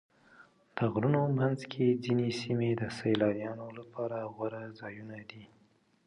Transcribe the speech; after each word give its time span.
د 0.77 0.79
غرونو 0.93 1.21
منځ 1.39 1.59
کې 1.71 1.99
ځینې 2.03 2.27
سیمې 2.41 2.69
د 2.81 2.83
سیلانیانو 2.97 3.67
لپاره 3.79 4.17
غوره 4.35 4.63
ځایونه 4.79 5.17
دي. 5.29 5.43